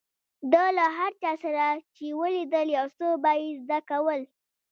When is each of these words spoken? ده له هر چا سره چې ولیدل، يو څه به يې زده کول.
ده 0.51 0.63
له 0.77 0.85
هر 0.97 1.11
چا 1.21 1.31
سره 1.43 1.65
چې 1.95 2.05
ولیدل، 2.19 2.67
يو 2.77 2.85
څه 2.97 3.05
به 3.23 3.31
يې 3.41 3.49
زده 3.63 3.79
کول. 3.89 4.21